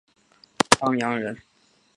[0.79, 1.37] 丹阳人。